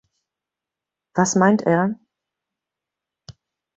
Was 1.13 1.35
meint 1.35 1.61
er? 1.67 1.93